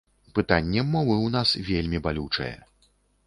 [0.37, 2.53] Пытанне мовы ў нас вельмі балючае.